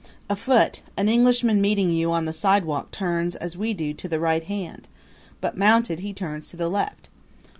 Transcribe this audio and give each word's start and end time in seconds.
Afoot, 0.31 0.81
an 0.97 1.07
Englishman 1.07 1.61
meeting 1.61 1.91
you 1.91 2.11
on 2.11 2.25
the 2.25 2.33
sidewalk 2.33 2.89
turns, 2.89 3.35
as 3.35 3.55
we 3.55 3.71
do, 3.71 3.93
to 3.93 4.07
the 4.07 4.19
right 4.19 4.41
hand; 4.45 4.87
but 5.39 5.55
mounted 5.55 5.99
he 5.99 6.11
turns 6.11 6.49
to 6.49 6.57
the 6.57 6.69
left. 6.69 7.07